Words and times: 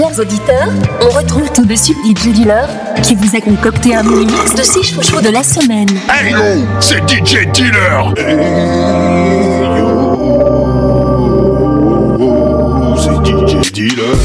chers 0.00 0.18
auditeurs, 0.18 0.68
on 1.02 1.10
retrouve 1.10 1.50
tout 1.52 1.66
de 1.66 1.74
suite 1.74 1.98
DJ 2.06 2.28
Dealer 2.32 2.66
qui 3.02 3.14
vous 3.14 3.36
a 3.36 3.40
concocté 3.42 3.94
un 3.94 4.02
mini 4.02 4.24
mix 4.24 4.54
de 4.54 4.62
6 4.62 4.82
chouchous 4.82 5.20
de 5.20 5.28
la 5.28 5.42
semaine. 5.42 5.90
Hey 6.08 6.32
yo, 6.32 6.38
c'est 6.80 7.06
DJ 7.06 7.46
Dealer 7.52 8.14
C'est 12.96 13.16
DJ 13.26 13.72
Dealer. 13.72 14.16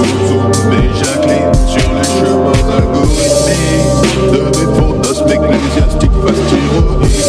Bozo 0.00 0.38
et 0.72 0.90
Jacqueline 0.98 1.54
sur 1.68 1.88
les 1.94 2.08
chemins 2.18 2.60
algorithmiques 2.76 4.32
de 4.32 4.40
mes 4.40 4.68
fantasmes 4.76 5.30
ecclésiastiques 5.30 6.18
fastironiques. 6.26 7.26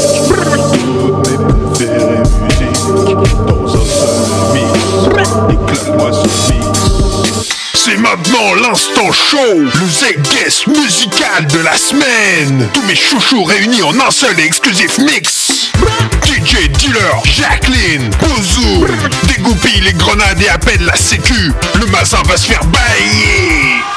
Toutes 0.74 1.30
mes 1.30 1.38
préférées 1.76 2.26
musiques 2.42 3.36
dans 3.46 3.66
un 3.66 3.86
seul 3.86 4.16
mix. 4.54 4.74
Éclate-moi 5.52 6.12
ce 6.12 6.28
mix. 6.28 6.51
C'est 7.84 7.98
maintenant 7.98 8.54
l'instant 8.62 9.12
show, 9.12 9.58
le 9.58 9.90
Z-Guest 9.90 10.68
musical 10.68 11.48
de 11.48 11.58
la 11.62 11.76
semaine. 11.76 12.70
Tous 12.76 12.84
mes 12.84 12.94
chouchous 12.94 13.44
réunis 13.44 13.82
en 13.82 14.00
un 14.00 14.12
seul 14.12 14.40
et 14.40 14.44
exclusif 14.44 15.00
mix. 15.00 15.72
DJ 16.24 16.70
Dealer, 16.78 17.24
Jacqueline, 17.26 18.12
Bozo, 18.20 18.86
dégoupille 19.24 19.82
les 19.82 19.94
grenades 19.94 20.40
et 20.44 20.50
appelle 20.50 20.86
la 20.86 20.96
sécu. 20.96 21.52
Le 21.80 21.88
mazin 21.88 22.22
va 22.28 22.38
se 22.38 22.46
faire 22.46 22.64
bailler. 22.66 23.91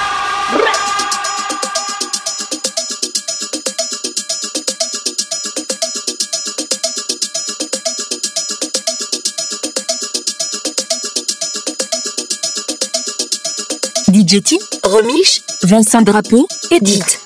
T, 14.27 14.59
Romiche, 14.83 15.42
Vincent 15.62 16.03
Drapeau, 16.03 16.48
Edith. 16.70 17.23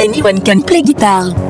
Anyone 0.00 0.40
Can 0.40 0.62
Play 0.62 0.80
Guitar. 0.80 1.47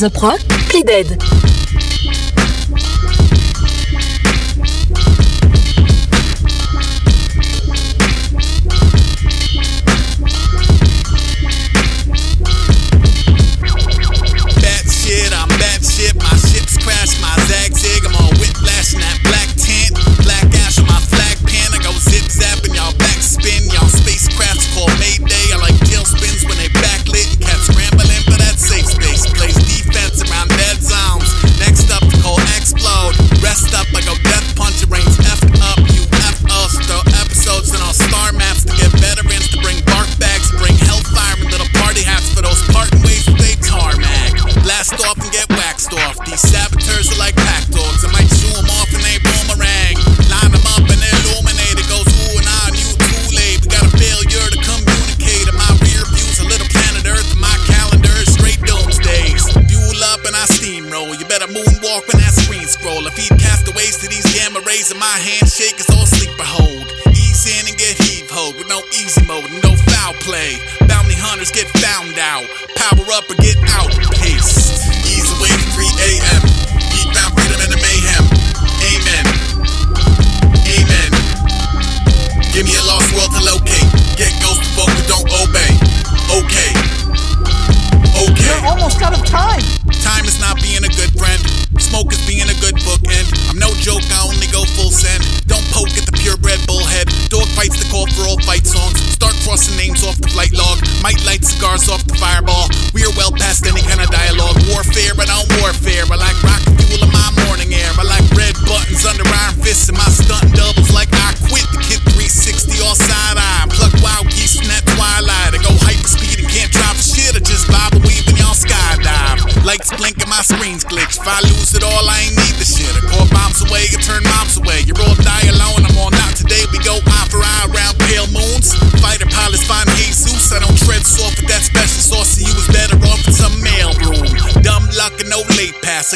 As 0.00 0.04
a 0.04 1.47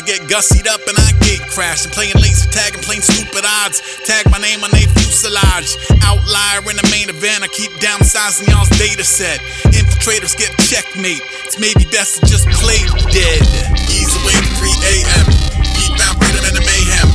get 0.04 0.26
gussied 0.26 0.66
up 0.66 0.82
and 0.87 0.97
I 0.99 1.12
get 1.23 1.40
crashed. 1.50 1.87
And 1.87 1.92
playing 1.94 2.14
laser 2.18 2.50
tag 2.50 2.75
and 2.75 2.82
playing 2.82 3.02
stupid 3.02 3.44
odds. 3.47 3.82
Tag 4.04 4.26
my 4.30 4.38
name, 4.38 4.61
my 4.61 4.71
name 4.75 4.88
fuselage. 4.99 5.76
Outlier 6.02 6.62
in 6.71 6.76
the 6.76 6.88
main 6.90 7.09
event, 7.09 7.42
I 7.44 7.49
keep 7.49 7.71
downsizing 7.78 8.49
y'all's 8.50 8.71
data 8.78 9.04
set. 9.04 9.40
Infiltrators 9.71 10.37
get 10.37 10.50
checkmate. 10.66 11.23
It's 11.47 11.59
maybe 11.59 11.87
best 11.90 12.21
to 12.21 12.26
just 12.26 12.49
play 12.59 12.82
dead. 13.11 13.42
Easy 13.90 14.18
way 14.26 14.37
to 14.37 14.50
3 14.59 14.71
a.m. 14.71 15.26
Eatbound 15.78 16.16
freedom 16.18 16.44
in 16.50 16.54
the 16.56 16.64
mayhem. 16.64 17.09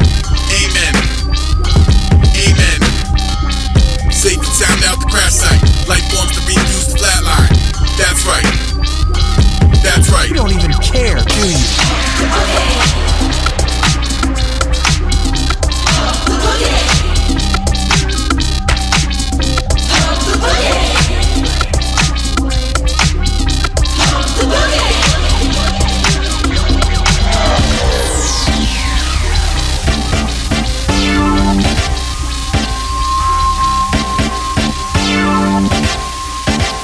Amen. 0.62 0.94
Amen. 2.36 2.80
Safe 4.12 4.40
and 4.40 4.56
sound 4.56 4.82
out 4.88 5.00
the 5.00 5.10
crash 5.12 5.40
site. 5.44 5.62
Life 5.88 6.06
forms 6.14 6.34
to 6.40 6.44
be 6.48 6.54
used 6.54 6.96
to 6.96 7.04
flatline. 7.04 7.52
That's 7.98 8.26
right. 8.26 8.77
That's 9.88 10.12
right. 10.12 10.28
You 10.28 10.36
don't 10.36 10.52
even 10.52 10.72
care, 10.74 11.18
do 11.24 11.50
you? 11.50 11.58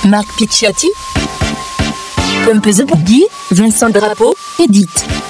Marc 0.05 0.27
Picciotti 0.37 1.22
Pumpeuse 2.43 2.83
Boogie, 2.83 3.25
Vincent 3.51 3.89
Drapeau, 3.89 4.35
Edith. 4.59 5.22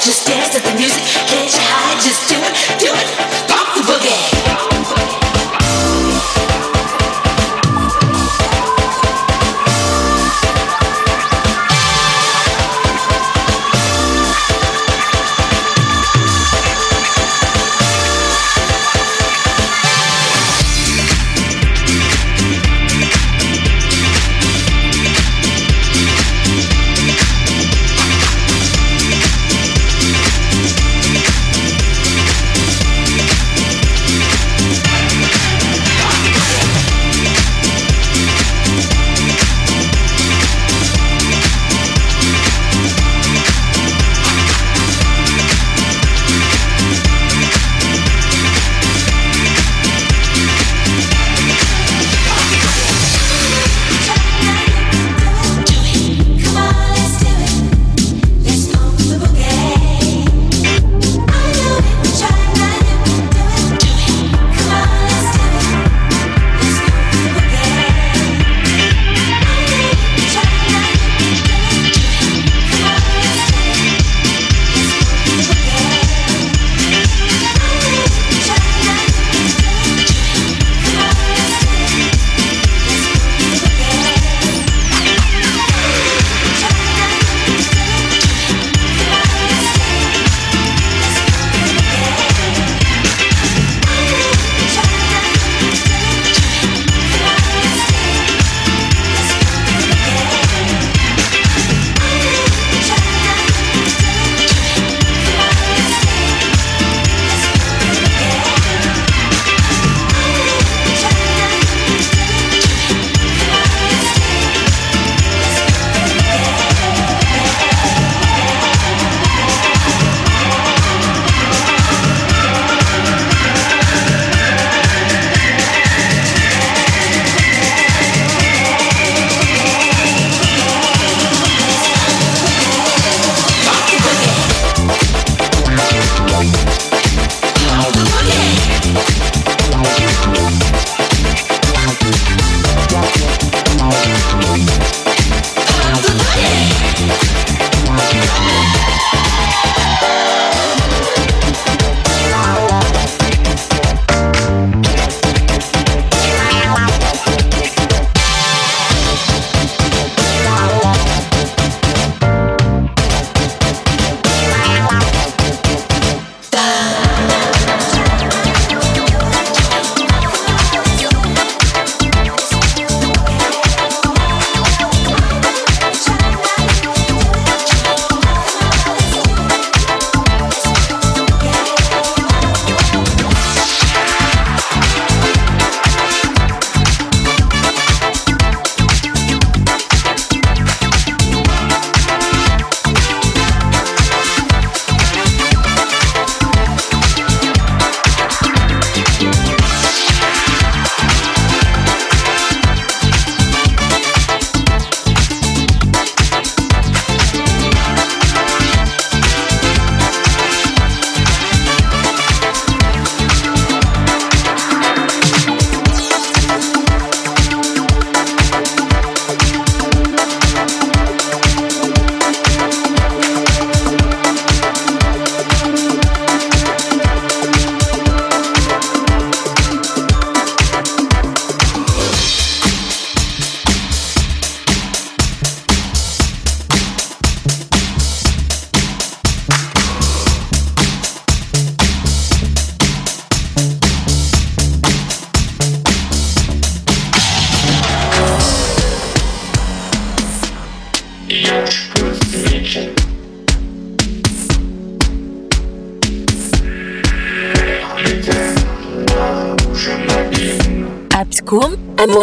Just 0.00 0.17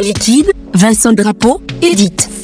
liquide, 0.05 0.51
Vincent 0.75 1.13
Drapeau, 1.13 1.61
Edith. 1.81 2.34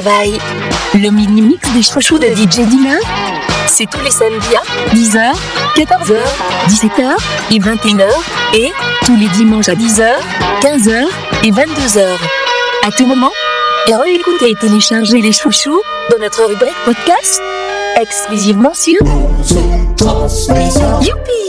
Travail. 0.00 0.38
Le 0.94 1.08
mini-mix 1.10 1.72
des 1.72 1.82
chouchous 1.82 2.18
de 2.18 2.26
DJ 2.26 2.66
Dina. 2.66 2.96
C'est 3.68 3.88
tous 3.88 4.00
les 4.00 4.10
samedis 4.10 4.56
à 4.56 4.94
10h, 4.94 5.34
14h, 5.76 6.16
17h 6.68 7.16
et 7.52 7.58
21h. 7.60 8.08
Et 8.54 8.72
tous 9.04 9.16
les 9.16 9.28
dimanches 9.28 9.68
à 9.68 9.74
10h, 9.74 10.04
15h 10.62 11.04
et 11.44 11.50
22h. 11.52 12.06
À 12.84 12.90
tout 12.90 13.06
moment, 13.06 13.30
et 13.86 13.92
et 14.46 14.54
téléchargez 14.56 15.20
les 15.20 15.32
chouchous 15.32 15.80
dans 16.10 16.18
notre 16.18 16.44
rubrique 16.44 16.74
podcast 16.84 17.40
exclusivement 18.00 18.74
sur 18.74 18.98
Youpi 21.02 21.43